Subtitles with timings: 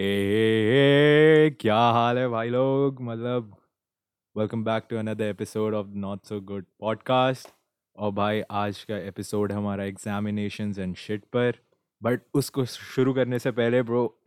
[0.00, 3.56] ए, क्या हाल है भाई लोग मतलब
[4.36, 7.48] welcome back to another episode of not so good podcast
[7.96, 11.54] और भाई आज का एपिसोड हमारा एग्जामिनेशन एंड शिट पर।
[12.02, 14.22] बट उसको शुरू करने से पहले ब्रो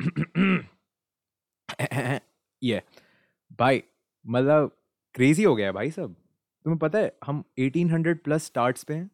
[2.64, 2.84] ये
[3.60, 3.84] भाई
[4.28, 4.78] मतलब
[5.14, 6.16] क्रेजी हो गया भाई सब।
[6.64, 9.12] तुम्हें पता है हम 1800 प्लस स्टार्ट्स पे हैं।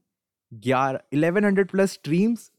[0.53, 2.51] ग्यारह इलेवन हंड्रेड प्लस स्ट्रीम्स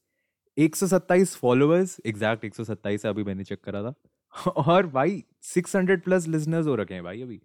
[0.59, 3.95] एक सौ सत्ताईस फॉलोअर्स एग्जैक्ट एक सौ सत्ताईस अभी मैंने चेक करा था।
[4.69, 7.41] और भाई सिक्स हंड्रेड प्लस लिजनर्स हो रखे हैं भाई अभी।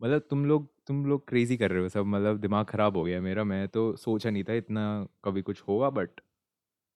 [0.00, 3.20] मतलब तुम लोग तुम लोग क्रेजी कर रहे हो सब मतलब दिमाग ख़राब हो गया
[3.20, 4.84] मेरा। मैं तो सोचा नहीं था इतना
[5.24, 6.20] कभी कुछ होगा बट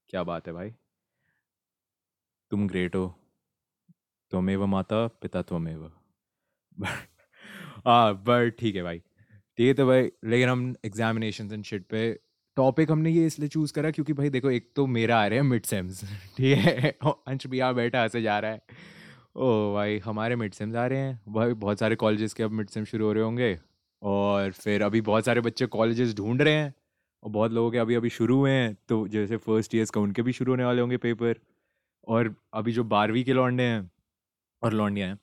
[0.09, 0.73] क्या बात है भाई।
[2.51, 3.07] तुम ग्रेट हो।
[4.33, 5.91] त्वमेव माता, पिता त्वमेव।
[7.87, 12.19] हाँ बट ठीक है भाई। ठीक है तो भाई, लेकिन हम एग्जामिनेशन एंड शिट पे
[12.57, 15.47] टॉपिक हमने ये इसलिए चूज़ करा क्योंकि भाई देखो, एक तो मेरा आ रहे हैं
[15.47, 16.05] मिड सेम्स
[16.37, 16.91] ठीक है?
[17.07, 18.61] अंश भी यहाँ बैठा ऐसे जा रहा है।
[19.37, 22.69] ओ भाई, हमारे मिड सेम्स आ रहे हैं। भाई, बहुत सारे कॉलेजेस के अब मिड
[22.69, 23.59] सेम शुरू हो रहे होंगे।
[24.03, 26.75] और फिर अभी बहुत सारे बच्चे कॉलेजेस ढूंढ रहे हैं।
[27.23, 30.23] और बहुत लोगों के अभी अभी शुरू हुए हैं। तो जैसे फ़र्स्ट ईयर्स का उनके
[30.23, 31.35] भी शुरू होने वाले होंगे पेपर
[32.09, 33.91] और अभी जो बारहवीं के लौंडे हैं,
[34.63, 35.19] और लौंडियाँ हैं,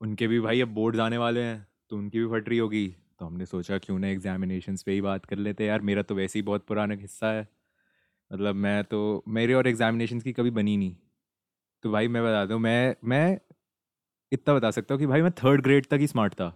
[0.00, 3.26] उनके भी भाई अब बोर्ड्स आने वाले हैं। तो उनकी भी फट रही होगी। तो
[3.26, 6.42] हमने सोचा, क्यों ना एग्जामिनेशन पे ही बात कर लेते यार, मेरा तो वैसे ही
[6.42, 7.48] बहुत पुराना हिस्सा है।
[8.30, 10.96] मतलब मैं तो मेरे और एग्जामिनेशन की कभी बनी नहीं।
[11.82, 13.38] तो भाई, मैं बता दूँ, मैं मैं
[14.32, 16.50] इतना बता सकता हूँ कि भाई, मैं थर्ड ग्रेड तक ही स्मार्ट था।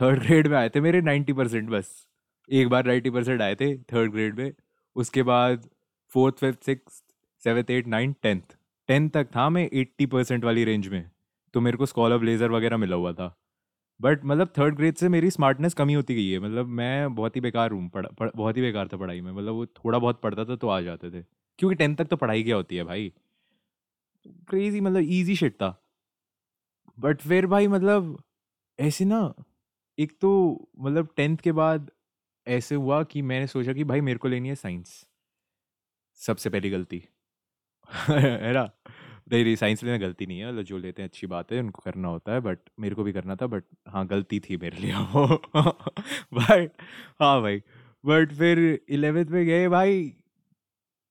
[0.00, 2.06] थर्ड ग्रेड में आए थे मेरे नाइन्टी परसेंट बस।
[2.48, 4.52] एक बार नाइन्टी परसेंट आए थे थर्ड ग्रेड में।
[4.96, 5.68] उसके बाद
[6.12, 7.02] fourth fifth six
[7.42, 8.56] seventh eight nine tenth
[8.88, 11.10] tenth तक था मैं एट्टी परसेंट वाली रेंज में।
[11.54, 13.34] तो मेरे को स्कॉलर ब्लेजर वगैरह मिला हुआ था।
[14.00, 17.40] बट मतलब थर्ड ग्रेड से मेरी स्मार्टनेस कमी होती गई है। मतलब मैं बहुत ही
[17.40, 17.90] बेकार हूँ
[18.36, 21.10] बहुत ही बेकार था पढ़ाई में। मतलब वो थोड़ा बहुत पढ़ता था तो आ जाते
[21.10, 21.22] थे।
[21.58, 23.12] क्योंकि टेंथ तक तो पढ़ाई क्या होती है भाई?
[24.48, 25.74] क्रेजी मतलब ईजी शिट था।
[26.98, 28.16] बट फिर भाई मतलब
[28.78, 29.34] ऐसे ना,
[29.98, 30.30] एक तो
[30.80, 31.90] मतलब टेंथ के बाद
[32.46, 35.04] ऐसे हुआ कि मैंने सोचा कि भाई मेरे को लेनी है साइंस
[36.20, 37.02] सबसे पहली गलती।
[38.08, 38.70] है ना?
[39.32, 41.82] नहीं नहीं, साइंस लेना गलती नहीं है मतलब जो लेते हैं अच्छी बात है, उनको
[41.82, 44.92] करना होता है, बट मेरे को भी करना था, बट हाँ गलती थी मेरे लिए
[44.92, 45.42] वो।
[46.34, 46.70] बट
[47.20, 47.62] हाँ भाई,
[48.06, 50.14] बट फिर इलेवेंथ में गए भाई,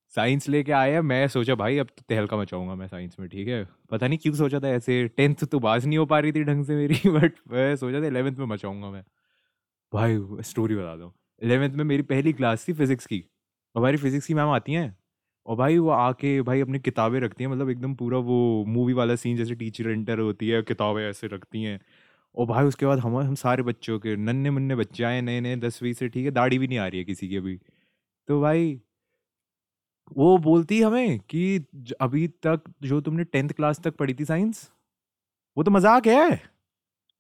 [0.09, 3.67] साइंस लेके आया, मैं सोचा, भाई, अब तो तहलका मचाऊँगा मैं साइंस में, ठीक है?
[3.91, 6.65] पता नहीं क्यों सोचा था ऐसे, टेंथ तो बाज नहीं हो पा रही थी ढंग
[6.65, 9.03] से मेरी, बट मैं सोचा था इलेवेंथ में मचाऊँगा मैं।
[9.93, 13.25] भाई स्टोरी बता दो। इलेवेंथ में मेरी पहली क्लास थी फिजिक्स की,
[13.75, 14.96] हमारी फिजिक्स की मैम आती हैं
[15.47, 19.15] और भाई वो आके भाई अपनी किताबें रखती हैं मतलब एकदम पूरा वो मूवी वाला
[19.17, 21.79] सीन जैसे टीचर एंटर होती है, किताबें ऐसे रखती हैं।
[22.37, 25.55] और भाई उसके बाद हम हम सारे बच्चों के नन्हे मुन्ने बच्चे आए, नए नए
[25.57, 27.59] दसवीं से ठीक है, दाढ़ी भी नहीं आ रही है किसी की अभी।
[28.29, 28.79] तो भाई
[30.17, 34.69] वो बोलती हमें कि अभी तक जो तुमने टेंथ क्लास तक पढ़ी थी साइंस
[35.57, 36.41] वो तो मज़ाक है,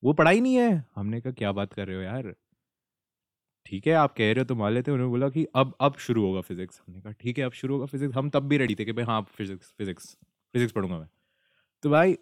[0.03, 2.33] वो पढ़ाई नहीं है। हमने कहा, क्या बात कर रहे हो यार?
[3.67, 6.25] ठीक है, आप कह रहे हो तो मान लेते उन्होंने बोला कि अब अब शुरू
[6.25, 8.85] होगा फिजिक्स। हमने कहा, ठीक है, अब शुरू होगा फिजिक्स। हम तब भी रेडी थे
[8.85, 10.17] कि भाई हाँ फिजिक्स फिजिक्स
[10.53, 11.07] फिजिक्स पढ़ूँगा मैं।
[11.83, 12.13] तो भाई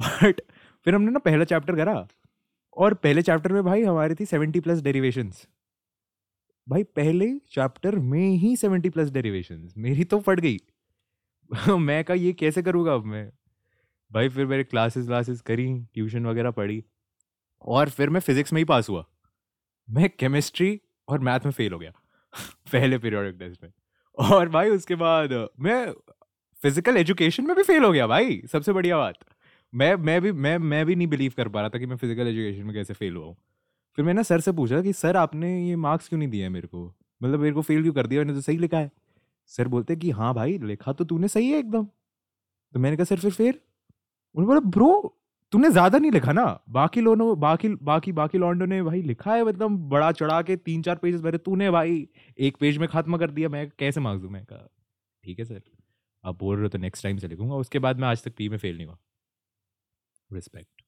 [0.00, 0.40] बट
[0.86, 2.06] फिर हमने ना पहला चैप्टर करा
[2.76, 5.46] और पहले चैप्टर में भाई हमारी थी सेवेंटी प्लस डेरिवेशंस
[6.66, 10.58] भाई, पहले चैप्टर में ही सेवेंटी प्लस डेरिवेशन मेरी तो फट गई।
[11.78, 13.30] मैं कहा, ये कैसे करूँगा अब मैं?
[14.12, 16.84] भाई, फिर मेरे क्लासेस व्लासेस करी ट्यूशन वगैरह पढ़ी
[17.62, 19.04] और फिर मैं फिजिक्स में ही पास हुआ।
[19.90, 20.80] मैं केमिस्ट्री
[21.12, 21.92] और मैथ में फेल हो गया।
[22.72, 23.70] पहले पीरियोडिक टेस्ट में।
[24.18, 25.92] और भाई उसके बाद मैं
[26.62, 29.14] फ़िज़िकल एजुकेशन में भी फेल हो गया भाई, सबसे बढ़िया बात।
[29.74, 32.28] मैं मैं भी, मैं मैं भी नहीं बिलीव कर पा रहा था कि मैं फ़िज़िकल
[32.28, 33.36] एजुकेशन में कैसे फेल हुआ हूँ।
[33.96, 36.94] फिर मैंने सर से पूछा कि, सर, आपने ये मार्क्स क्यों नहीं दिया मेरे को?
[37.22, 38.20] मतलब मेरे को फेल क्यों कर दिया?
[38.20, 38.90] मैंने तो सही लिखा है।
[39.46, 41.84] सर बोलते कि हाँ भाई, लिखा तो तूने सही है एकदम।
[42.74, 43.60] तो मैंने कहा, सर, फिर फिर
[44.34, 45.18] उन्होंने बोला ब्रो
[45.52, 46.44] तूने ज़्यादा नहीं लिखा ना?
[46.70, 50.82] बाकी लोगों बाकी बाकी बाकी लॉन्डो ने भाई लिखा है मतलब बड़ा चढ़ा के तीन
[50.82, 52.06] चार पेजेस भरे तूने भाई।
[52.38, 54.30] एक पेज में खत्म कर दिया, मैं कैसे मार्क्स दूँ?
[54.30, 54.68] मैं कहा,
[55.24, 55.60] ठीक है सर,
[56.24, 58.48] आप बोल रहे हो तो नेक्स्ट टाइम से लिखूँगा। उसके बाद मैं आज तक पी
[58.48, 58.98] में फेल नहीं हुआ।
[60.30, 60.82] रिस्पेक्ट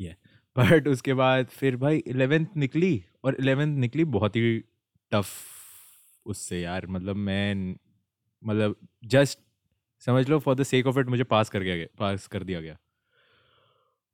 [0.00, 0.14] ये
[0.56, 4.58] बट उसके बाद फिर भाई इलेवेंथ निकली और इलेवेंथ निकली बहुत ही
[5.12, 5.30] टफ
[6.26, 7.74] उससे यार। मतलब मैं
[8.42, 8.76] मतलब
[9.06, 9.38] जस्ट
[10.02, 12.76] समझ लो for the sake of it मुझे पास कर गया पास कर दिया गया।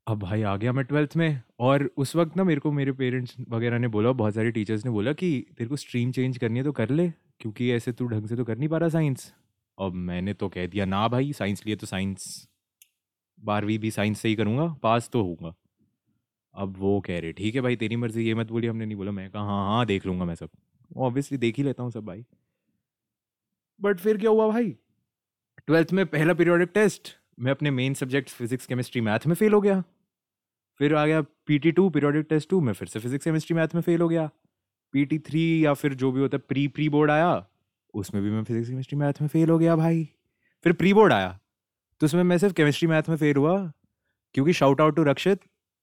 [0.07, 3.35] अब भाई आ गया मैं ट्वेल्थ में और उस वक्त ना मेरे को मेरे पेरेंट्स
[3.49, 6.63] वगैरह ने बोला, बहुत सारे टीचर्स ने बोला कि तेरे को स्ट्रीम चेंज करनी है
[6.65, 7.07] तो कर ले,
[7.39, 9.33] क्योंकि ऐसे तू ढंग से तो कर नहीं पा रहा साइंस।
[9.77, 12.47] अब मैंने तो कह दिया, ना भाई, साइंस लिए तो साइंस।
[13.39, 15.53] बारहवीं भी साइंस से ही करूँगा, पास तो होऊँगा।
[16.55, 19.11] अब वो कह रहे, ठीक है भाई, तेरी मर्ज़ी, ये मत बोली हमने नहीं बोला,
[19.11, 20.49] मैं कहा हाँ हाँ देख लूँगा मैं सब।
[20.97, 22.23] ऑब्वियसली देख ही लेता हूँ सब भाई।
[23.79, 24.75] बट फिर क्या हुआ भाई?
[25.67, 29.61] ट्वेल्थ में पहला पीरियोडिक टेस्ट मैं अपने main subject physics chemistry math में फेल हो
[29.61, 29.83] गया।
[30.79, 33.75] फिर आ गया P T two periodic test two मैं फिर से फिजिक्स केमिस्ट्री मैथ
[33.75, 34.29] में फेल हो गया।
[34.93, 37.45] पी टी थ्री या फिर जो भी होता है प्री प्री बोर्ड आया,
[37.93, 40.07] उसमें भी मैं फिजिक्स केमिस्ट्री मैथ में फेल हो गया भाई।
[40.65, 41.39] फिर प्री बोर्ड आया
[42.01, 43.71] तो उसमें मैं सिर्फ़ केमिस्ट्री मैथ में फेल हुआ,
[44.35, 45.39] क्योंकि शाउट आउट टू रक्षित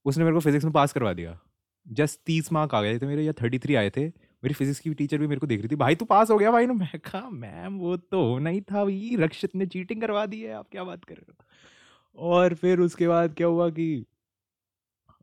[0.07, 1.39] उसने मेरे को फिजिक्स में पास करवा दिया।
[1.87, 4.07] जस्ट तीस मार्क आ गए थे मेरे, या थर्टी थ्री आए थे।
[4.45, 6.51] मेरी फिजिक्स की टीचर भी मेरे को देख रही थी, भाई तू पास हो गया
[6.51, 6.67] भाई?
[6.67, 10.41] ना मैं कहा, मैम, वो तो होना ही था भाई रक्षित ने चीटिंग करवा दी
[10.43, 11.45] है, आप क्या बात कर रहे हो?
[12.31, 14.05] और फिर उसके बाद क्या हुआ कि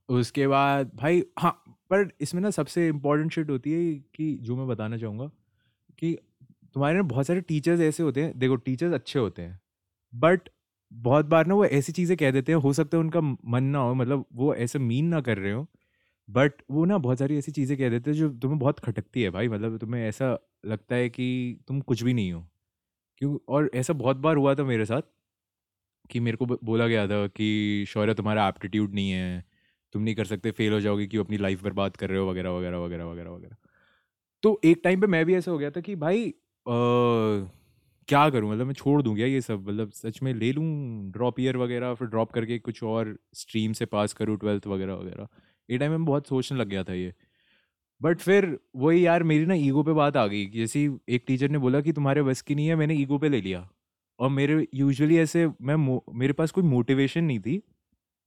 [0.09, 1.51] उसके बाद भाई हाँ
[1.89, 5.25] पर इसमें ना सबसे इम्पोर्टेंट शिट होती है कि जो मैं बताना चाहूँगा
[5.99, 6.17] कि
[6.75, 9.59] तुम्हारे ना बहुत सारे टीचर्स ऐसे होते हैं, देखो टीचर्स अच्छे होते हैं
[10.13, 10.49] बट
[10.91, 13.79] बहुत बार ना वो ऐसी चीज़ें कह देते हैं, हो सकता है उनका मन ना
[13.79, 15.67] हो मतलब वो ऐसे मीन ना कर रहे हो
[16.29, 19.29] बट वो ना बहुत सारी ऐसी चीज़ें कह देते हैं जो तुम्हें बहुत खटकती है
[19.29, 22.45] भाई मतलब तुम्हें ऐसा लगता है कि तुम कुछ भी नहीं हो,
[23.17, 23.37] क्यों?
[23.49, 25.03] और ऐसा बहुत बार हुआ था मेरे साथ
[26.09, 29.43] कि मेरे को बोला गया था कि शौर्य तुम्हारा एप्टीट्यूड नहीं है
[29.93, 32.49] तुम नहीं कर सकते फेल हो जाओगे क्यों अपनी लाइफ बर्बाद कर रहे हो वगैरह
[32.49, 33.55] वगैरह वगैरह वगैरह वगैरह।
[34.43, 36.71] तो एक टाइम पे मैं भी ऐसा हो गया था कि भाई आ,
[38.07, 38.51] क्या करूँ?
[38.51, 39.67] मतलब मैं छोड़ दूँ क्या ये सब?
[39.69, 40.65] मतलब सच में ले लूँ
[41.11, 45.27] ड्रॉप ईयर वगैरह फिर ड्रॉप करके कुछ और स्ट्रीम से पास करूँ ट्वेल्थ वगैरह वगैरह।
[45.69, 47.13] ये टाइम में बहुत सोचने लग गया था ये।
[48.01, 51.49] बट फिर वही यार मेरी ना ईगो पे बात आ गई। कि जैसे एक टीचर
[51.49, 53.69] ने बोला कि तुम्हारे बस की नहीं है मैंने ईगो पे ले लिया।
[54.19, 57.61] और मेरे यूजुअली ऐसे मैं मेरे पास कोई मोटिवेशन नहीं थी।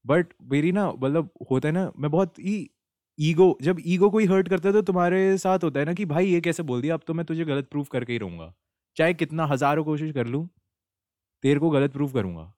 [0.05, 2.69] बट मेरी ना मतलब होता है ना, मैं बहुत ही
[3.19, 6.27] ईगो, जब ईगो कोई हर्ट करता है तो तुम्हारे साथ होता है ना कि भाई
[6.27, 8.53] ये कैसे बोल दिया, अब तो मैं तुझे गलत प्रूफ करके ही रहूँगा।
[8.97, 10.49] चाहे कितना हज़ारों कोशिश कर लूँ,
[11.45, 12.53] तेरे को गलत प्रूफ करूँगा।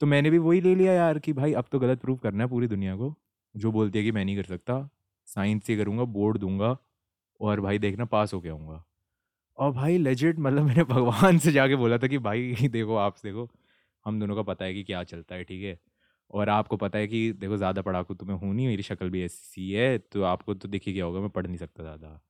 [0.00, 2.50] तो मैंने भी वही ले लिया यार कि भाई अब तो गलत प्रूफ करना है
[2.50, 3.14] पूरी दुनिया को।
[3.54, 4.88] जो बोलती है कि मैं नहीं कर सकता,
[5.28, 6.76] साइंस से करूँगा, बोर्ड दूँगा
[7.40, 8.84] और भाई देखना पास हो के आऊँगा।
[9.58, 13.48] और भाई लेजिट मतलब मैंने भगवान से जाके बोला था कि भाई देखो, आप देखो,
[14.06, 15.78] हम दोनों का पता है कि क्या चलता है, ठीक है?
[16.30, 19.70] और आपको पता है कि देखो ज़्यादा पढ़ाकू तुम्हें हूँ नहीं मेरी शक्ल भी ऐसी
[19.72, 22.20] है तो आपको तो दिख ही क्या होगा मैं पढ़ नहीं सकता ज़्यादा।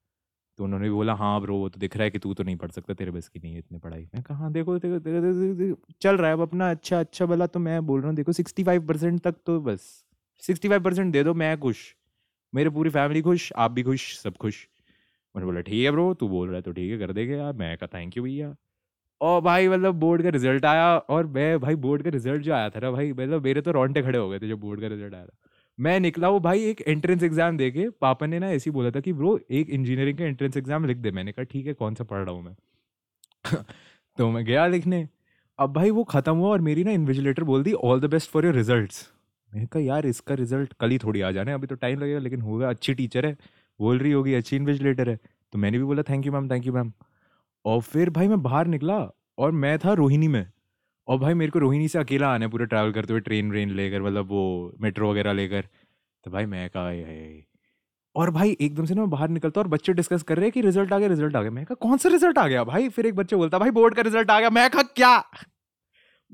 [0.58, 2.56] तो उन्होंने भी बोला हाँ ब्रो वो तो दिख रहा है कि तू तो नहीं
[2.56, 5.20] पढ़ सकता तेरे बस की नहीं है इतनी पढ़ाई। मैं कहा हाँ देखो देखो, देखो,
[5.20, 8.08] देखो, देखो, देखो चल रहा है अब अपना अच्छा अच्छा भला तो मैं बोल रहा
[8.08, 9.80] हूँ देखो सिक्सटी फाइव परसेंट तक तो बस
[10.42, 11.84] सिक्सटी फाइव परसेंट दे दो मैं खुश
[12.52, 14.66] मेरी पूरी फैमिली खुश आप भी खुश सब खुश।
[15.34, 17.52] मैंने बोला ठीक है ब्रो तू बोल रहा है तो ठीक है कर देगा यार।
[17.54, 18.54] मैं कहा थैंक यू भैया।
[19.20, 22.70] और भाई मतलब बोर्ड का रिज़ल्ट आया और मैं भाई बोर्ड का रिज़ल्ट जो आया
[22.70, 25.14] था ना भाई मतलब मेरे तो रोंटे खड़े हो गए थे जब बोर्ड का रिज़ल्ट
[25.14, 25.36] आया था।
[25.78, 29.00] मैं निकला वो भाई एक एंट्रेंस एग्ज़ाम दे के, पापा ने ना ऐसे बोला था
[29.00, 32.04] कि ब्रो एक इंजीनियरिंग का एंट्रेंस एग्ज़ाम लिख दे। मैंने कहा, ठीक है, कौन सा
[32.04, 32.54] पढ़ रहा हूँ मैं?
[34.18, 35.08] तो मैं गया लिखने।
[35.58, 38.44] अब भाई वो खत्म हुआ और मेरी ना इन्विजिलेटर बोल दी all the best for
[38.46, 38.92] your result
[39.52, 42.40] मैंने कहा, यार इसका रिज़ल्ट कल ही थोड़ी आ जाने अभी तो टाइम लगेगा, लेकिन
[42.40, 43.36] होगा, अच्छी टीचर है,
[43.80, 45.18] बोल रही होगी, अच्छी इन्विजिलेटर है।
[45.52, 46.92] तो मैंने भी बोला thank you ma'am thank you ma'am
[47.66, 50.50] और फिर भाई मैं बाहर निकला और मैं था रोहिणी में।
[51.08, 53.70] और भाई मेरे को रोहिणी से अकेला आना है पूरा ट्रैवल करते हुए ट्रेन व्रेन
[53.70, 55.68] लेकर मतलब वो मेट्रो वगैरह लेकर।
[56.24, 57.44] तो भाई मैं कहा
[58.14, 60.92] और भाई एकदम से ना बाहर निकलता और बच्चे डिस्कस कर रहे हैं कि रिज़ल्ट
[60.92, 62.64] आ गया रिज़ल्ट आ गया। मैं कहा, कौन सा रिज़ल्ट आ गया?
[62.64, 65.24] भाई फिर एक बच्चे बोलता, भाई बोर्ड का रिज़ल्ट आ गया। मैं कहा, क्या?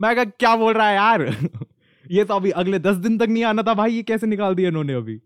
[0.00, 1.22] मैं कहा, क्या बोल रहा है यार?
[2.10, 4.68] ये तो अभी अगले दस दिन तक नहीं आना था भाई, ये कैसे निकाल दिया
[4.68, 5.16] इन्होंने अभी?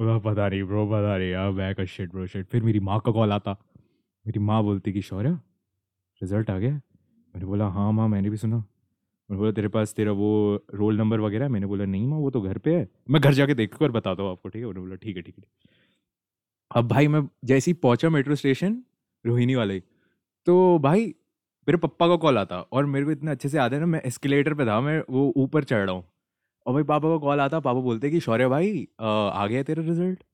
[0.00, 3.12] पता नहीं ब्रो पता नहीं यार। मैं का शिट ब्रो शिट फिर मेरी माँ का
[3.12, 3.52] कॉल आता।
[4.26, 5.38] मेरी माँ बोलती कि, शौर्य
[6.24, 10.12] रिज़ल्ट आ गया मैंने बोला हाँ माँ, मैंने भी सुना। मैंने बोला, तेरे पास तेरा
[10.14, 10.30] वो
[10.74, 13.54] रोल नंबर वगैरह मैंने बोला, नहीं माँ, वो तो घर पे है। मैं घर जाके
[13.54, 14.68] देख कर बताता हूँ आपको, ठीक है?
[14.68, 15.44] उन्होंने बोला, ठीक है ठीक है
[16.70, 18.82] अब भाई, मैं जैसे ही पहुँचा मेट्रो स्टेशन,
[19.24, 19.78] रोहिणी वाले
[20.46, 21.06] तो भाई,
[21.66, 24.00] मेरे पप्पा का कॉल आता और मेरे को इतने अच्छे से आता है ना, मैं
[24.06, 26.04] एस्केलेटर पे था, मैं वो ऊपर चढ़ रहा हूँ।
[26.66, 30.24] और भाई, पापा का कॉल आता, पापा बोलते कि, शौर्य भाई आ गया तेरा रिज़ल्ट?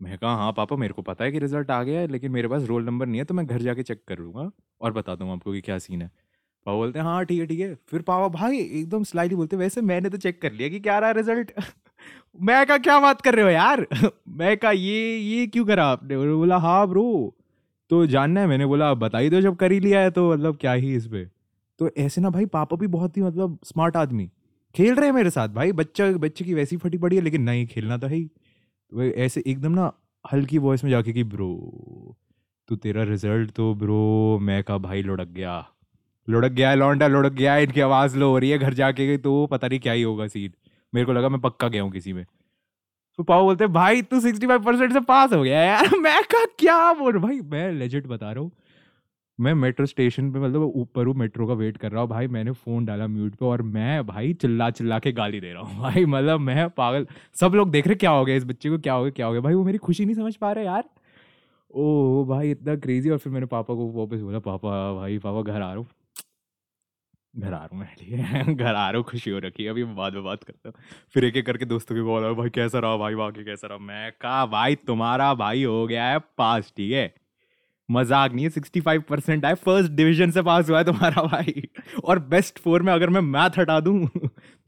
[0.00, 2.48] मैं कहा हाँ पापा, मेरे को पता है कि रिज़ल्ट आ गया है, लेकिन मेरे
[2.48, 5.32] पास रोल नंबर नहीं है तो मैं घर जाके चेक कर लूँगा और बता दूँ
[5.32, 6.08] आपको कि क्या सीन है।
[6.66, 9.80] पापा बोलते हैं हाँ ठीक है ठीक है। फिर पापा, भाई, एकदम स्लाइडली बोलते वैसे
[9.80, 11.52] मैंने तो चेक कर लिया कि क्या रहा रिज़ल्ट।
[12.42, 13.86] मैं कहा, क्या बात कर रहे हो यार?
[14.28, 16.16] मैं कहा, ये ये क्यों करा आपने?
[16.16, 17.34] बोला हाँ ब्रो
[17.90, 20.56] तो जानना है मैंने बोला बता ही दो जब कर ही लिया है तो मतलब
[20.56, 21.30] क्या ही इस पर
[21.78, 24.30] तो ऐसे ना भाई, पापा भी बहुत ही मतलब स्मार्ट आदमी,
[24.74, 27.66] खेल रहे हैं मेरे साथ भाई, बच्चा, बच्चे की वैसी फटी पड़ी है, लेकिन नहीं,
[27.66, 28.30] खेलना तो है ही।
[28.92, 29.92] ऐसे एकदम ना
[30.32, 32.16] हल्की वॉइस में जाके कि, ब्रो
[32.68, 35.66] तो तेरा रिज़ल्ट तो ब्रो, मैं कहा भाई लुढ़क गया।
[36.28, 39.46] लुढ़क गया लौंडा लुढ़क गया इनकी आवाज़ लो हो रही है, घर जाके गई तो
[39.46, 40.54] पता नहीं क्या ही होगा सीट
[40.92, 42.24] मेरे को लगा मैं पक्का गया हूँ किसी में।
[43.18, 46.44] तो पाओ बोलते, भाई, तू सिक्सटी फाइव परसेंट से पास हो गया यार, मैं का
[46.58, 48.50] क्या बोल भाई, मैं लेजिट बता रहा हूँ
[49.40, 52.52] मैं मेट्रो स्टेशन पे मतलब ऊपर हूँ मेट्रो का वेट कर रहा हूँ, भाई मैंने
[52.52, 56.04] फ़ोन डाला म्यूट पे और मैं भाई चिल्ला चिल्ला के गाली दे रहा हूँ, भाई
[56.04, 59.02] मतलब मैं पागल, सब लोग देख रहे क्या हो गया इस बच्चे को, क्या हो
[59.02, 60.84] गया, क्या हो गया, भाई वो मेरी खुशी नहीं समझ पा रहे यार।
[61.74, 65.60] ओ भाई इतना क्रेजी और फिर मैंने पापा को वापस बोला, पापा, भाई पापा घर
[65.62, 65.86] आ रहा हूँ।
[67.36, 69.70] घर आ रहा हूँ मैं, ठीक है, घर आ रहा हूँ, खुशी हो रखी है,
[69.70, 70.74] अभी मैं बाद में बात करता हूँ।
[71.14, 73.78] फिर एक एक करके दोस्तों की कॉल भाई कैसा रहा, भाई वाकई कैसा रहा?
[73.78, 77.14] मैं कहा, भाई तुम्हारा भाई हो गया है पास, ठीक है?
[77.90, 81.62] मज़ाक नहीं है सिक्सटी फाइव परसेंट आए फ़र्स्ट डिवीज़न से पास हुआ है तुम्हारा भाई।
[82.04, 84.08] और बेस्ट फोर में अगर मैं मैथ हटा दूँ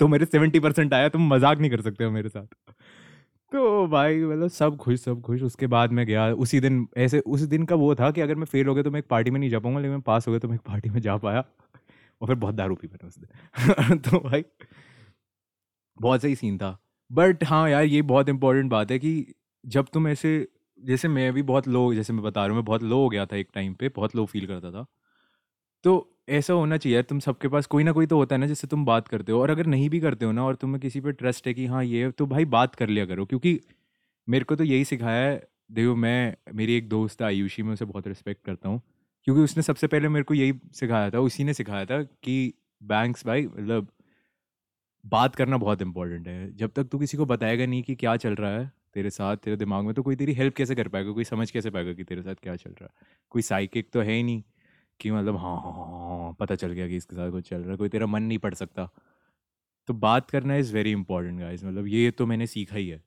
[0.00, 2.72] तो मेरे सेवेंटी परसेंट आया, तुम मज़ाक नहीं कर सकते हो मेरे साथ।
[3.52, 7.40] तो भाई मतलब सब खुश सब खुश। उसके बाद मैं गया, उसी दिन, ऐसे, उस
[7.40, 9.40] दिन का वो था कि अगर मैं फेल हो गया तो मैं एक पार्टी में
[9.40, 11.44] नहीं जा पाऊँगा, लेकिन मैं पास हो गया तो मैं एक पार्टी में जा पाया।
[12.20, 14.44] और फिर बहुत दारू पी मैंने उस दिन। तो भाई,
[16.00, 16.78] बहुत सही सीन था।
[17.10, 20.48] बट हाँ यार, ये बहुत इंपॉर्टेंट बात है कि जब तुम ऐसे
[20.82, 23.26] जैसे मैं भी बहुत लो, जैसे मैं बता रहा हूँ, मैं बहुत लो हो गया
[23.26, 24.86] था एक टाइम पे, बहुत लो फील करता था।
[25.84, 28.66] तो ऐसा होना चाहिए तुम सबके पास कोई ना कोई तो होता है ना, जिससे
[28.66, 31.12] तुम बात करते हो और अगर नहीं भी करते हो ना और तुम्हें किसी पे
[31.12, 33.60] ट्रस्ट है कि हाँ ये तो भाई बात कर लिया करो, क्योंकि
[34.28, 37.84] मेरे को तो यही सिखाया है, देखो मैं, मेरी एक दोस्त है आयुषी, मैं उसे
[37.84, 38.80] बहुत रिस्पेक्ट करता हूँ,
[39.26, 43.26] क्योंकि उसने सबसे पहले मेरे को यही सिखाया था, उसी ने सिखाया था कि बैंक्स
[43.26, 43.88] भाई मतलब
[45.04, 48.34] बात करना बहुत इंपॉर्टेंट है, जब तक तू किसी को बताएगा नहीं कि क्या चल
[48.34, 51.12] रहा है तेरे साथ तेरे दिमाग में तो कोई तेरी हेल्प कैसे कर पाएगा?
[51.12, 53.06] कोई समझ कैसे पाएगा कि तेरे साथ क्या चल रहा है?
[53.32, 54.42] कोई साइकिक तो है ही नहीं
[55.00, 57.58] कि मतलब हाँ हाँ हाँ हाँ, हाँ पता चल गया कि इसके साथ कुछ चल
[57.58, 58.88] रहा है कोई तेरा मन नहीं पढ़ सकता।
[59.88, 63.02] तो बात करना इज़ वेरी इंपॉर्टेंट गाइज़ मतलब ये तो मैंने सीखा ही है।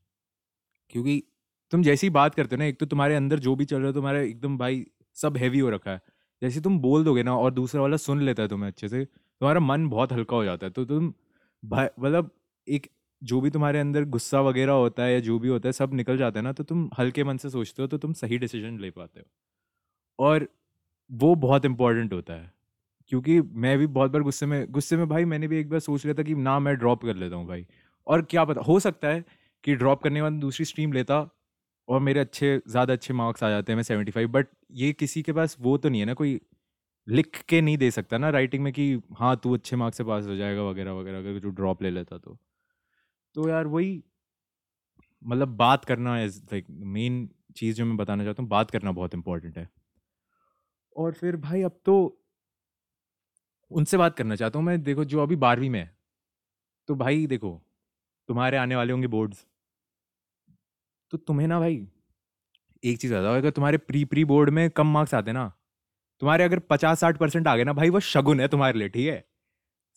[0.94, 1.24] क्योंकि
[1.72, 3.94] तुम जैसी बात करते हो ना एक तो तुम्हारे अंदर जो भी चल रहा है
[3.94, 4.86] तुम्हारा एकदम भाई
[5.18, 6.02] सब हैवी हो रखा है।
[6.42, 9.60] जैसे तुम बोल दोगे ना और दूसरा वाला सुन लेता है तुम्हें अच्छे से तुम्हारा
[9.62, 11.14] मन बहुत हल्का हो जाता है। तो तुम
[11.64, 12.32] मतलब
[12.68, 12.88] एक
[13.26, 16.18] जो भी तुम्हारे अंदर गुस्सा वगैरह होता है या जो भी होता है, सब निकल
[16.18, 18.90] जाता है ना तो तुम हल्के मन से सोचते हो तो तुम सही डिसीज़न ले
[18.92, 19.26] पाते हो।
[20.20, 20.48] और
[21.10, 22.52] वो बहुत इंपॉर्टेंट होता है,
[23.12, 26.06] क्योंकि मैं भी बहुत बार गुस्से में गुस्से में भाई मैंने भी एक बार सोच
[26.06, 27.66] लिया था कि ना मैं ड्रॉप कर लेता हूँ भाई।
[28.08, 29.24] और क्या पता, हो सकता है
[29.64, 31.20] कि ड्रॉप करने के बाद दूसरी स्ट्रीम लेता
[31.88, 35.22] और मेरे अच्छे, ज़्यादा अच्छे मार्क्स आ जाते हैं मैं सेवेंटी फाइव बट ये किसी
[35.24, 36.40] के पास वो तो नहीं है ना, कोई
[37.08, 40.26] लिख के नहीं दे सकता ना राइटिंग में कि हाँ तू अच्छे मार्क्स से पास
[40.28, 42.38] हो जाएगा वगैरह वगैरह, अगर तू ड्रॉप ले लेता तो।
[43.36, 44.04] तो यार वही
[45.22, 49.14] मतलब बात करना इज़ लाइक मेन चीज़ जो मैं बताना चाहता हूँ, बात करना बहुत
[49.14, 49.70] इंपॉर्टेंट है।
[50.96, 51.96] और फिर भाई अब तो
[53.72, 55.94] उनसे बात करना चाहता हूँ मैं। देखो, जो अभी बारहवीं में है
[56.90, 57.62] तो भाई देखो,
[58.30, 59.46] तुम्हारे आने वाले होंगे बोर्ड्स
[61.14, 61.76] तो तुम्हें ना भाई,
[62.84, 65.52] एक चीज़ बताओ, अगर तुम्हारे प्री प्री बोर्ड में कम मार्क्स आते ना,
[66.22, 69.08] तुम्हारे अगर पचास साठ परसेंट आ गए ना, भाई वो शगुन है तुम्हारे लिए, ठीक
[69.08, 69.24] है?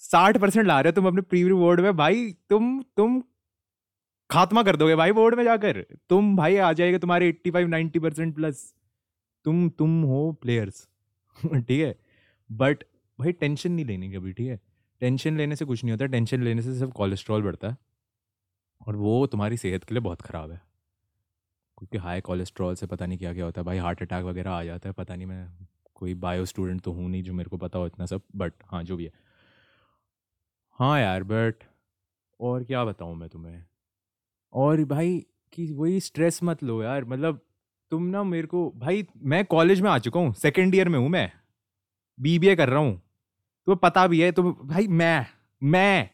[0.02, 3.22] साठ परसेंट ला रहे हो तुम अपने प्री प्री बोर्ड में, भाई तुम तुम
[4.30, 7.98] खात्मा कर दोगे भाई बोर्ड में जाकर। तुम भाई आ जाएगा तुम्हारे eighty five ninety
[7.98, 8.74] percent plus
[9.44, 10.88] तुम तुम हो प्लेयर्स
[11.54, 11.94] ठीक है?
[12.50, 12.84] बट
[13.18, 14.60] भाई टेंशन नहीं लेने की अभी, ठीक है?
[15.00, 17.76] टेंशन लेने से कुछ नहीं होता। टेंशन लेने से सिर्फ़ कोलेस्ट्रॉल बढ़ता है।
[18.86, 20.60] और वो तुम्हारी सेहत के लिए बहुत ख़राब है।
[21.78, 24.64] क्योंकि हाई कोलेस्ट्रॉल से पता नहीं क्या क्या होता है। भाई हार्ट अटैक वगैरह आ
[24.64, 25.48] जाता है। पता नहीं मैं
[25.94, 28.82] कोई बायो स्टूडेंट तो हूँ नहीं जो मेरे को पता हो इतना सब बट हाँ
[28.84, 29.12] जो भी है।
[30.78, 31.54] हाँ यार बट
[32.40, 33.64] और क्या बताऊँ मैं तुम्हें?
[34.52, 37.40] और भाई कि वही स्ट्रेस मत लो यार मतलब
[37.90, 41.08] तुम ना मेरे को, भाई मैं कॉलेज में आ चुका हूँ सेकेंड ईयर में हूँ
[41.08, 41.32] मैं।
[42.20, 43.02] बीबीए कर रहा हूँ।
[43.66, 45.26] तो पता भी है तो भाई मैं
[45.62, 46.10] मैं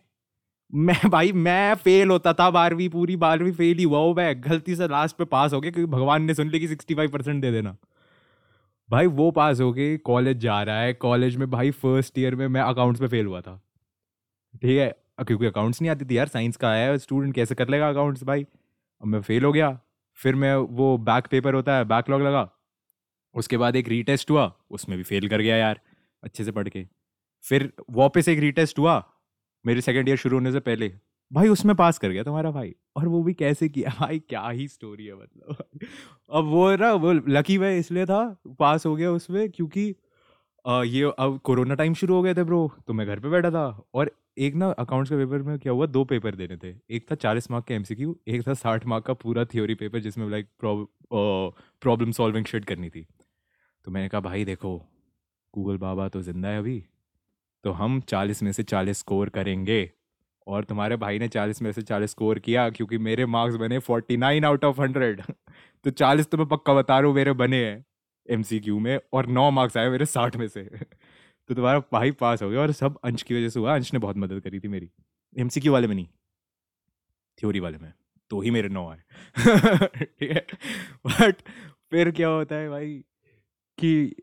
[0.75, 4.77] मैं भाई मैं फेल होता था, बारहवीं पूरी, बारहवीं फेल ही हुआ हो मैं। गलती
[4.77, 7.43] से लास्ट पे पास हो गया, क्योंकि भगवान ने सुन ली कि सिक्सटी फाइव परसेंट
[7.43, 7.77] दे देना।
[8.91, 12.49] भाई वो पास हो गए कॉलेज जा रहा है। कॉलेज में भाई फ़र्स्ट ईयर में
[12.49, 13.61] मैं अकाउंट्स में फेल हुआ था।
[14.63, 14.95] ठीक है।
[15.25, 18.43] क्योंकि अकाउंट्स नहीं आती थी यार साइंस का आया स्टूडेंट कैसे कर लेगा अकाउंट्स भाई?
[19.03, 19.79] अब मैं फेल हो गया
[20.19, 22.49] फिर मैं वो बैक पेपर होता है बैकलॉग लगा।
[23.35, 25.81] उसके बाद एक रीटेस्ट हुआ उसमें भी फेल कर गया यार
[26.23, 26.87] अच्छे से पढ़ के।
[27.45, 29.03] फिर वापस एक रीटेस्ट हुआ
[29.65, 30.93] मेरे सेकेंड ईयर शुरू होने से पहले।
[31.33, 33.91] भाई उसमें पास कर गया तुम्हारा भाई और वो भी कैसे किया?
[34.01, 35.57] भाई क्या ही स्टोरी है मतलब।
[36.33, 38.23] अब वो ना वो लकी भाई इसलिए था
[38.59, 39.95] पास हो गया उसमें क्योंकि
[40.67, 43.51] आ, ये अब कोरोना टाइम शुरू हो गए थे ब्रो तो मैं घर पे बैठा
[43.51, 45.87] था और एक ना अकाउंट्स के पेपर में क्या हुआ?
[45.87, 49.15] दो पेपर देने थे। एक था चालीस मार्क का एमसीक्यू एक था साठ मार्क का
[49.15, 50.49] पूरा थ्योरी पेपर जिसमें लाइक
[51.83, 53.07] प्रॉब्लम सॉल्विंग शेड करनी थी।
[53.85, 54.77] तो मैंने कहा, भाई देखो
[55.55, 56.83] गूगल बाबा तो ज़िंदा है अभी।
[57.65, 59.91] तो हम चालीस में से चालीस स्कोर करेंगे।
[60.47, 64.17] और तुम्हारे भाई ने चालीस में से चालीस स्कोर किया क्योंकि मेरे मार्क्स बने forty
[64.17, 65.23] nine out of hundred
[65.85, 67.85] तो चालीस तो मैं पक्का बता रहा हूँ, मेरे बने हैं
[68.29, 68.43] एम
[68.83, 70.69] में और नौ मार्क्स आए मेरे साठ में से।
[71.49, 73.99] तो तुम्हारा भाई पास हो गया और सब अंश की वजह से हुआ। अंश ने
[73.99, 74.91] बहुत मदद करी थी मेरी।
[75.39, 76.09] एमसीक्यू वाले में नहीं।
[77.39, 77.93] थ्योरी वाले में।
[78.31, 79.03] तो ही मेरे नौ आए।
[80.05, 80.47] ठीक है?
[81.07, 81.37] बट
[81.91, 83.05] फिर क्या होता है भाई
[83.79, 84.15] कि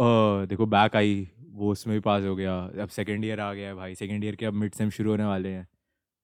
[0.00, 3.68] आ, देखो बैक आई वो उसमें भी पास हो गया। अब सेकेंड ईयर आ गया
[3.68, 5.68] है भाई। सेकेंड ईयर के अब मिड सेम शुरू होने वाले हैं।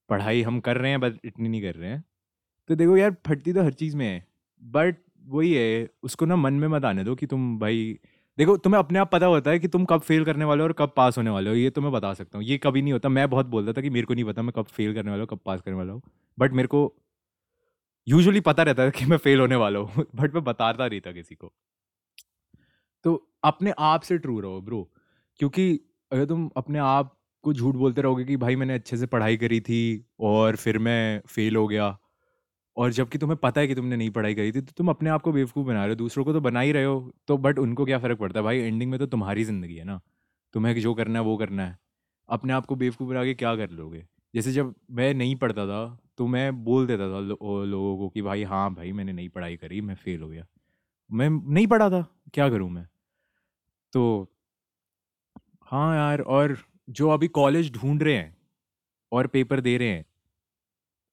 [0.08, 2.04] पढ़ाई हम कर रहे हैं बट इतनी नहीं कर रहे हैं।
[2.68, 4.26] तो देखो यार फटती तो हर चीज़ में है।
[4.62, 7.98] बट वही है उसको ना मन में मत आने दो कि तुम भाई
[8.38, 10.72] देखो, तुम्हें अपने आप पता होता है कि तुम कब फेल करने वाले हो और
[10.72, 13.08] कब पास होने वाले हो, ये तो मैं बता सकता हूँ। ये कभी नहीं होता,
[13.08, 15.28] मैं बहुत बोलता था कि मेरे को नहीं पता मैं कब फेल करने वाला हूँ,
[15.28, 16.02] कब पास करने वाला हूँ।
[16.38, 16.92] बट मेरे को
[18.06, 21.12] यूजुअली पता रहता था कि मैं फेल होने वाला हूँ बट मैं बताता नहीं था
[21.12, 21.52] किसी को।
[23.04, 24.90] तो अपने आप से ट्रू रहो ब्रो
[25.40, 25.80] क्योंकि
[26.12, 29.60] अगर तुम अपने आप को झूठ बोलते रहोगे कि भाई मैंने अच्छे से पढ़ाई करी
[29.60, 29.80] थी
[30.20, 31.96] और फिर मैं फेल हो गया
[32.76, 35.22] और जबकि तुम्हें पता है कि तुमने नहीं पढ़ाई करी थी तो तुम अपने आप
[35.22, 37.84] को बेवकूफ़ बना रहे हो दूसरों को तो बना ही रहे हो तो बट उनको
[37.84, 38.44] क्या फ़र्क पड़ता है?
[38.44, 40.00] भाई एंडिंग में तो तुम्हारी ज़िंदगी है ना।
[40.54, 41.78] तुम्हें जो करना है वो करना है।
[42.28, 44.06] अपने आप को बेवकूफ़ बना के क्या कर लोगे?
[44.34, 45.84] जैसे जब मैं नहीं पढ़ता था
[46.18, 49.56] तो मैं बोल देता था लो, लोगों को कि भाई हाँ भाई मैंने नहीं पढ़ाई
[49.56, 50.46] करी मैं फेल हो गया।
[51.10, 52.86] मैं नहीं पढ़ा था क्या करूँ मैं?
[53.92, 54.02] तो
[55.66, 56.56] हाँ यार और
[56.90, 58.36] जो अभी कॉलेज ढूंढ रहे हैं
[59.12, 60.04] और पेपर दे रहे हैं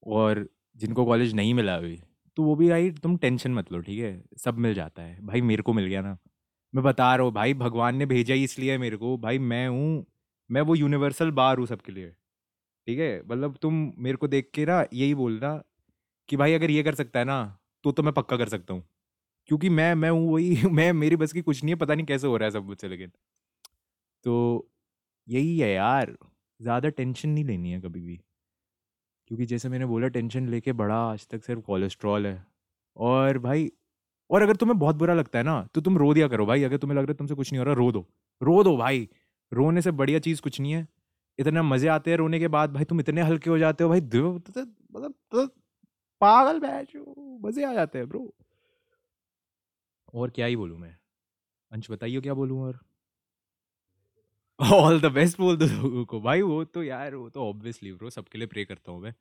[0.08, 0.48] और
[0.80, 2.00] जिनको कॉलेज नहीं मिला अभी
[2.38, 4.24] तो वो भी भाई तुम टेंशन मत लो, ठीक है?
[4.38, 6.18] सब मिल जाता है। भाई मेरे को मिल गया ना।
[6.74, 10.06] मैं बता रहा हूँ, भाई भगवान ने भेजा ही इसलिए मेरे को। भाई मैं हूँ,
[10.50, 12.10] मैं वो यूनिवर्सल बार हूँ सबके लिए।
[12.88, 13.22] ठीक है?
[13.24, 15.62] मतलब तुम मेरे को देख के ना यही बोल रहा
[16.30, 17.40] कि भाई अगर ये कर सकता है ना
[17.84, 18.84] तो तो मैं पक्का कर सकता हूँ।
[19.50, 22.28] क्योंकि मैं मैं हूँ वही, मैं, मेरी बस की कुछ नहीं है, पता नहीं कैसे
[22.28, 23.12] हो रहा है सब मुझसे लेकिन।
[24.26, 24.36] तो
[25.28, 26.16] यही है यार,
[26.60, 28.20] ज़्यादा टेंशन नहीं लेनी है कभी भी।
[29.32, 32.46] क्योंकि जैसे मैंने बोला, टेंशन लेके बड़ा आज तक सिर्फ़ कोलेस्ट्रॉल है।
[32.98, 33.72] और भाई,
[34.30, 36.78] और अगर तुम्हें बहुत बुरा लगता है ना तो तुम रो दिया करो भाई। अगर
[36.78, 38.06] तुम्हें लग रहा है तुमसे कुछ नहीं हो रहा, रो दो।
[38.42, 39.08] रो दो भाई।
[39.52, 40.88] रोने से बढ़िया चीज़ कुछ नहीं है।
[41.40, 44.02] इतना मज़े आते हैं रोने के बाद। भाई, तुम इतने हल्के हो जाते हो भाई।
[44.02, 45.52] मतलब
[46.22, 46.94] पागल बैच
[47.46, 48.32] मज़े आ जाते हैं, ब्रो।
[50.14, 50.96] और क्या ही बोलूँ मैं?
[51.72, 52.80] अंश, बताइए, क्या बोलूँ और?
[54.60, 58.10] ऑल द बेस्ट बोल दो लोगों को। भाई वो तो यार, वो तो ऑब्वियसली ब्रो
[58.10, 59.13] सबके लिए प्रे करता हूँ मैं।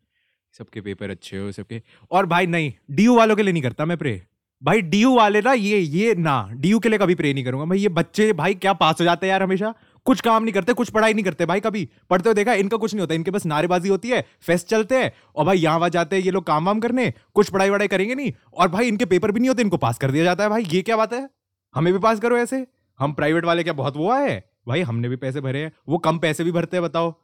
[0.54, 3.96] सबके पेपर अच्छे हो, सबके। और भाई नहीं डीयू वालों के लिए नहीं करता मैं
[3.98, 4.20] प्रे
[4.62, 7.78] भाई डीयू वाले ना ये ये ना डीयू के लिए कभी प्रे नहीं करूँगा। भाई
[7.78, 9.72] ये बच्चे भाई क्या पास हो जाते हैं यार हमेशा।
[10.06, 12.94] कुछ काम नहीं करते, कुछ पढ़ाई नहीं करते भाई कभी। पढ़ते हो देखा, इनका कुछ
[12.94, 16.16] नहीं होता। इनके बस नारेबाजी होती है फेस्ट चलते हैं और भाई यहाँ वहाँ जाते
[16.16, 19.32] हैं, ये लोग काम वाम करने, कुछ पढ़ाई वढ़ाई करेंगे नहीं। और भाई इनके पेपर
[19.32, 21.28] भी नहीं होते, इनको पास कर दिया जाता है भाई। ये क्या बात है?
[21.74, 22.66] हमें भी पास करो ऐसे।
[22.98, 24.44] हम प्राइवेट वाले क्या, बहुत वो है?
[24.68, 27.14] भाई, हमने भी पैसे भरे हैं, वो कम पैसे भी भरते हैं, बताओ।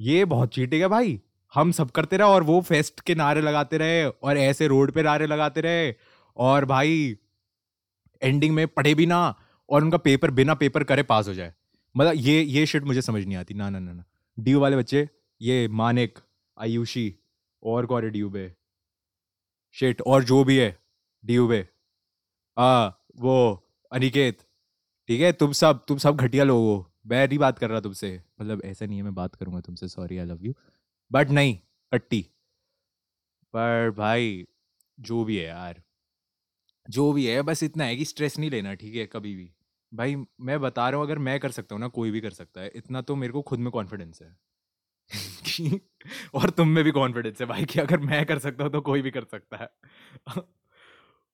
[0.00, 1.22] ये बहुत चीटिंग है भाई।
[1.54, 5.02] हम सब करते रहे और वो फेस्ट के नारे लगाते रहे और ऐसे रोड पे
[5.02, 5.94] नारे लगाते रहे।
[6.36, 7.16] और भाई
[8.22, 11.54] एंडिंग में पढ़े भी ना और उनका पेपर बिना पेपर करे पास हो जाए।
[11.96, 14.04] मतलब ये ये शिट मुझे समझ नहीं आती। ना ना ना ना।
[14.38, 15.10] डी वाले बच्चे,
[15.42, 16.18] ये मानिक,
[16.58, 17.18] आयुषी
[17.62, 18.50] और कौन है डी
[19.72, 20.78] शिट और जो भी है
[21.24, 21.68] डी बे
[22.58, 24.47] आ वो अनिकेत।
[25.08, 28.10] ठीक है, तुम सब तुम सब घटिया लोग हो। मैं नहीं बात कर रहा तुमसे।
[28.40, 30.54] मतलब ऐसा नहीं है मैं बात करूँगा तुमसे। Sorry I love you
[31.10, 31.58] but नहीं
[31.92, 32.26] कट्टी
[33.54, 34.44] पर भाई,
[34.98, 35.82] जो भी है यार।
[36.86, 39.50] जो भी है, बस इतना है कि स्ट्रेस नहीं लेना, ठीक है, कभी भी।
[39.92, 42.60] भाई, मैं बता रहा हूँ, अगर मैं कर सकता हूँ ना, कोई भी कर सकता
[42.60, 44.36] है। इतना तो मेरे को खुद में कॉन्फिडेंस है।
[46.34, 49.02] और तुम में भी कॉन्फिडेंस है भाई, कि अगर मैं कर सकता हूँ तो कोई
[49.02, 49.68] भी कर सकता है।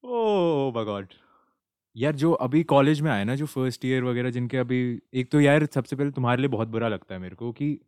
[0.04, 1.08] ओ, भगवान।
[1.96, 4.78] यार, जो अभी कॉलेज में आए ना, जो फ़र्स्ट ईयर वगैरह, जिनके अभी,
[5.14, 7.78] एक तो यार, सबसे पहले तुम्हारे लिए बहुत बुरा लगता है मेरे को कि,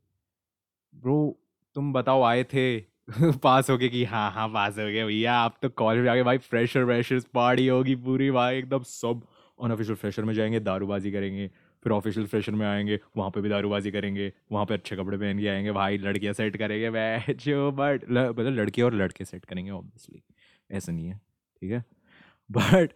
[0.95, 1.38] ब्रो,
[1.77, 2.81] तुम बताओ, आए थे?
[3.45, 6.14] पास हो गए कि हाँ हाँ पास हो गए भैया आप तो कॉलेज में आ
[6.14, 9.23] गए भाई फ्रेशर व्रेशर्स पार्टी होगी पूरी भाई एकदम सब
[9.59, 11.49] अनऑफिशियल फ्रेशर में जाएँगे, दारूबाजी करेंगे,
[11.83, 15.38] फिर ऑफिशियल फ्रेशर में आएँगे, वहाँ पे भी दारूबाजी करेंगे, वहाँ पे अच्छे कपड़े पहन
[15.40, 20.23] के आएँगे, भाई लड़कियाँ सेट करेंगे जो बट मतलब लड़के और लड़के सेट करेंगे ऑब्वियसली
[20.71, 21.21] ऐसा नहीं है,
[21.62, 21.85] ठीक है?
[22.53, 22.92] बट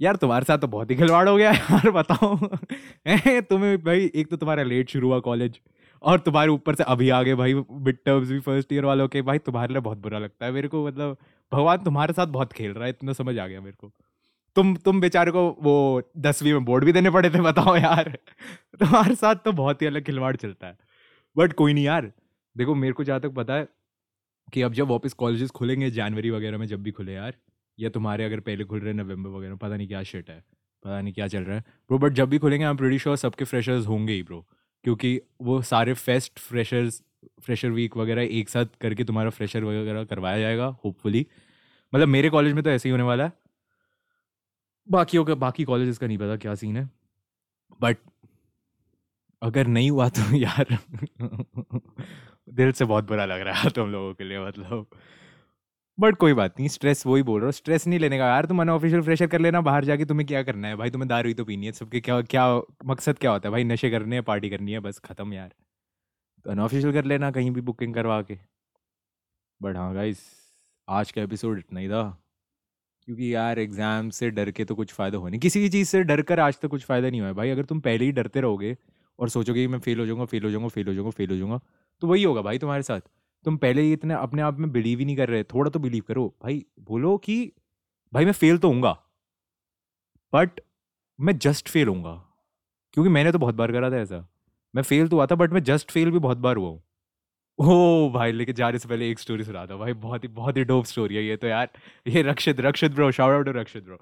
[0.00, 4.36] यार तुम्हारे साथ तो बहुत ही खिलवाड़ हो गया यार बताओ। तुम्हें भाई, एक तो
[4.36, 5.60] तुम्हारा लेट शुरू हुआ कॉलेज
[6.02, 9.22] और तुम्हारे ऊपर से अभी आ गए भाई मिड टर्म्स भी फ़र्स्ट ईयर वालों के,
[9.22, 11.16] भाई तुम्हारे लिए बहुत बुरा लगता है मेरे को मतलब
[11.52, 13.92] भगवान तुम्हारे साथ बहुत खेल रहा है, इतना समझ आ गया मेरे को।
[14.56, 18.08] तुम तुम बेचारे को वो दसवीं में बोर्ड भी देने पड़े थे, बताओ यार।
[18.80, 20.78] तुम्हारे साथ तो बहुत ही अलग खिलवाड़ चलता है।
[21.36, 22.10] बट कोई नहीं यार,
[22.56, 23.68] देखो मेरे को जहाँ तक पता है
[24.52, 27.34] कि अब जब वापस कॉलेजेस खुलेंगे जनवरी वगैरह में जब भी खुले यार
[27.80, 30.40] या तुम्हारे अगर पहले खुल रहे नवंबर वगैरह, पता नहीं क्या शेट है,
[30.82, 33.44] पता नहीं क्या चल रहा है। ब्रो बट जब भी खुलेंगे आई एम श्योर सबके
[33.44, 34.46] फ्रेशर्स होंगे ही ब्रो
[34.84, 37.02] क्योंकि वो सारे फेस्ट फ्रेशर्स
[37.42, 41.26] फ्रेशर वीक वगैरह एक साथ करके तुम्हारा फ्रेशर वगैरह करवाया जाएगा होपफुली
[41.94, 43.32] मतलब मेरे कॉलेज में तो ऐसे ही होने वाला है।
[44.88, 46.88] बाकियों का, बाकी कॉलेज का नहीं पता क्या सीन है।
[47.80, 47.98] बट
[49.42, 50.78] अगर नहीं हुआ तो यार,
[52.50, 54.86] दिल से बहुत बुरा लग रहा है तुम लोगों के लिए मतलब।
[56.00, 58.60] बट कोई बात नहीं स्ट्रेस वही बोल रहा हूँ स्ट्रेस नहीं लेने का। यार, तुम
[58.60, 60.76] अनऑफिशियल फ्रेशर कर लेना, बाहर जाके तुम्हें क्या करना है?
[60.76, 62.44] भाई, तुम्हें दारू ही तो पीनी है, सबके क्या क्या
[62.86, 63.50] मकसद क्या होता है?
[63.52, 65.50] भाई, नशे करने हैं पार्टी करनी है, बस ख़त्म यार।
[66.44, 68.38] तो अनऑफिशियल कर लेना, कहीं भी बुकिंग करवा के।
[69.60, 70.18] बट हाँ गाइस
[70.88, 72.02] आज का एपिसोड इतना ही था।
[73.08, 76.02] क्योंकि यार एग्ज़ाम से डर के तो कुछ फ़ायदा हो नहीं। किसी भी चीज़ से
[76.04, 78.40] डर कर आज तक तो कुछ फ़ायदा नहीं हुआ भाई, अगर तुम पहले ही डरते
[78.40, 78.76] रहोगे
[79.18, 81.36] और सोचोगे कि मैं फेल हो जाऊँगा फेल हो जाऊँगा फेल हो जाऊँगा फेल हो
[81.36, 81.60] जाऊँगा
[82.02, 83.00] तो वही होगा भाई तुम्हारे साथ।
[83.44, 86.02] तुम पहले ही इतने अपने आप में बिलीव ही नहीं कर रहे, थोड़ा तो बिलीव
[86.08, 87.52] करो। भाई, बोलो कि,
[88.12, 88.92] भाई मैं फेल तो हूँगा
[90.32, 90.60] बट
[91.18, 92.12] मैं जस्ट फेल हूँगा
[92.94, 94.26] क्योंकि मैंने तो बहुत बार करा था ऐसा।
[94.74, 96.82] मैं फेल तो हुआ था बट मैं जस्ट फेल भी बहुत बार हुआ हूँ।
[97.58, 100.64] ओ भाई लेकिन जाने से पहले एक स्टोरी सुना था भाई, बहुत ही बहुत ही
[100.64, 101.68] डोप स्टोरी है ये तो यार।
[102.06, 103.98] ये Rakshit Rakshit bro shout out Rakshit bro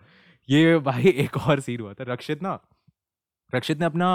[0.49, 2.59] ये भाई एक और सीन हुआ था, रक्षित ना,
[3.53, 4.11] रक्षित ने अपना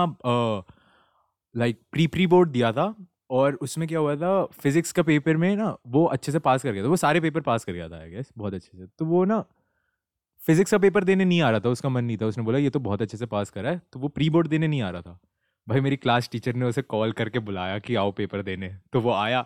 [1.55, 2.93] लाइक प्री प्री बोर्ड दिया था
[3.29, 6.71] और उसमें क्या हुआ था, फिजिक्स का पेपर में ना वो अच्छे से पास कर
[6.71, 9.05] गया था, वो सारे पेपर पास कर गया था आई गेस बहुत अच्छे से। तो
[9.05, 9.43] वो ना,
[10.41, 12.69] फिजिक्स का पेपर देने नहीं आ रहा था, उसका मन नहीं था, उसने बोला, ये
[12.69, 15.01] तो बहुत अच्छे से पास करा है। तो वो प्री बोर्ड देने नहीं आ रहा
[15.01, 15.19] था।
[15.67, 19.11] भाई मेरी क्लास टीचर ने उसे कॉल करके बुलाया कि आओ पेपर देने। तो वो
[19.11, 19.45] आया।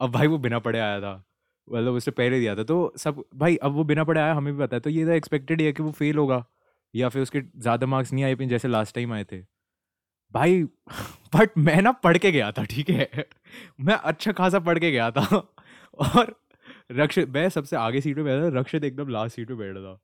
[0.00, 1.24] अब भाई वो बिना पढ़े आया था।
[1.68, 4.60] मतलब उसने पहले दिया था। तो सब, भाई अब वो बिना पढ़े आया, हमें भी
[4.60, 6.44] पता है। तो ये तो एक्सपेक्टेड है कि वो फेल होगा।
[6.94, 9.55] या फिर उसके ज़्यादा मार्क्स नहीं आए, जैसे लास्ट टाइम आए थे।
[10.36, 10.62] भाई
[11.34, 13.26] बट मैं ना पढ़ के गया था, ठीक है?
[13.80, 15.36] मैं अच्छा खासा पढ़ के गया था।
[15.98, 16.34] और
[16.92, 19.98] रक्षित मैं सबसे आगे सीट पे बैठा था, रक्षित एकदम लास्ट सीट पे बैठा था।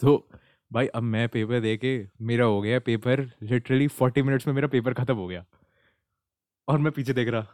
[0.00, 0.28] तो
[0.70, 4.68] भाई, अब मैं पेपर दे के मेरा हो गया पेपर लिटरली फोर्टी मिनट्स में मेरा
[4.68, 5.44] पेपर ख़त्म हो गया।
[6.68, 7.46] और मैं पीछे देख रहा,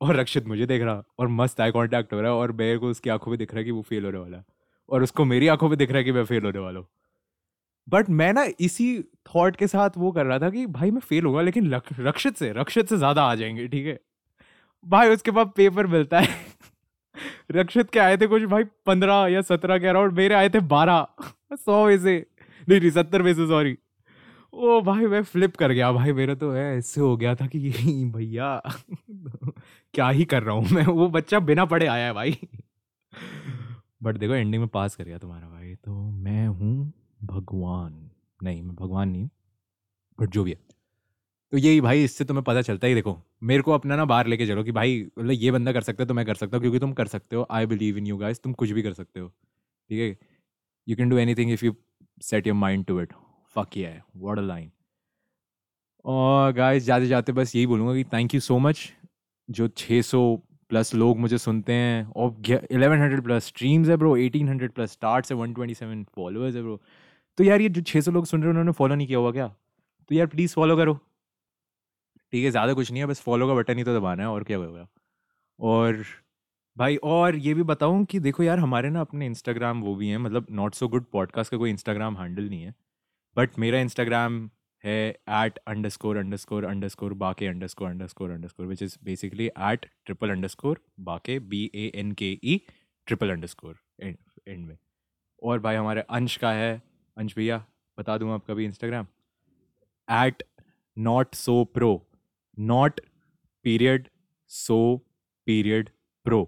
[0.00, 2.90] और रक्षित मुझे देख रहा, और मस्त आई कांटेक्ट हो रहा है और मेरे को
[2.90, 4.44] उसकी आँखों में दिख रहा है कि वो फेल होने वाला है।
[4.88, 6.88] और उसको मेरी आँखों में दिख रहा है कि मैं फेल होने वाला हूँ।
[7.88, 11.24] बट मैं ना इसी थॉट के साथ वो कर रहा था कि भाई मैं फेल
[11.24, 11.70] होगा लेकिन
[12.00, 14.00] रक्षित से रक्षित से ज़्यादा आ जाएँगे, ठीक है?
[14.86, 16.28] भाई उसके बाद पेपर मिलता है।
[17.52, 21.06] रक्षित के आए थे कुछ भाई पंद्रह या सत्रह के अराउंड मेरे आए थे बारह।
[21.56, 22.26] सौ में से।
[22.68, 23.78] नहीं नहीं, सत्तर में से सॉरी
[24.52, 27.58] ओ भाई, मैं फ्लिप कर गया। भाई, मेरा तो ऐसे हो गया था कि
[28.14, 28.62] भैया,
[29.94, 30.84] क्या ही कर रहा हूँ मैं?
[30.86, 32.38] वो बच्चा बिना पढ़े आया है भाई।
[34.02, 36.92] बट देखो एंडिंग में पास कर गया तुम्हारा भाई। तो मैं हूँ
[37.28, 38.10] भगवान।
[38.40, 39.28] नहीं, मैं भगवान नहीं
[40.18, 40.58] बट जो भी है।
[41.52, 44.46] तो यही भाई, इससे तुम्हें पता चलता ही देखो, मेरे को अपना ना बाहर लेके
[44.46, 46.78] चलो कि भाई मतलब ये बंदा कर सकता है तो मैं कर सकता हूँ, क्योंकि
[46.78, 49.28] तुम कर सकते हो। I believe in you guys तुम कुछ भी कर सकते हो।
[49.28, 50.16] ठीक है?
[50.86, 51.74] You can do anything if you
[52.20, 53.12] set your mind to it
[53.56, 54.70] fuck ये है वॉट अ लाइन
[56.04, 58.88] और गाइस जाते जाते बस यही बोलूँगा कि थैंक यू सो मच
[59.48, 60.20] जो 600
[60.70, 62.30] प्लस लोग मुझे सुनते हैं, और
[62.72, 66.80] 1100 प्लस स्ट्रीम्स है ब्रो 1800 प्लस स्टार्ट्स है 127 फॉलोअर्स है ब्रो
[67.38, 69.46] तो यार ये जो 600 लोग सुन रहे हैं, उन्होंने फॉलो नहीं किया हुआ क्या?
[70.10, 70.94] तो यार प्लीज़ फॉलो करो।
[72.32, 74.44] ठीक है, ज़्यादा कुछ नहीं है, बस फॉलो का बटन ही तो दबाना है, और
[74.44, 74.86] क्या होगा?
[75.58, 76.04] और
[76.76, 80.18] भाई, और ये भी बताऊँ कि देखो यार, हमारे ना अपने इंस्टाग्राम वो भी हैं
[80.18, 82.74] मतलब नॉट सो गुड पॉडकास्ट का कोई इंस्टाग्राम हैंडल नहीं है
[83.36, 84.48] बट मेरा इंस्टाग्राम
[84.84, 89.46] है at underscore underscore underscore बाके underscore underscore underscore which is basically
[89.46, 92.60] at triple underscore बाके B A N K E
[93.06, 94.76] triple underscore end में।
[95.42, 96.70] और भाई हमारे अंश का है
[97.18, 97.64] अंश भैया
[97.98, 99.06] बता दूँ आपका भी Instagram
[100.08, 100.42] at
[100.98, 101.90] not so pro
[102.58, 103.00] not
[103.64, 104.08] period
[104.50, 104.78] so
[105.46, 105.90] period
[106.24, 106.40] pro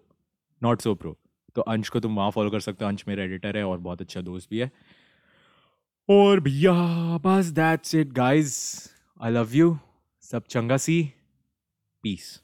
[0.63, 1.17] not so pro
[1.55, 4.01] तो अंश को तुम वहाँ फॉलो कर सकते हो। अंश मेरा एडिटर है और बहुत
[4.01, 4.71] अच्छा दोस्त भी है।
[6.09, 6.73] और भैया,
[7.19, 8.55] बस that's it guys
[9.21, 9.79] I love you
[10.23, 11.03] सब चंगा सी.
[12.03, 12.41] पीस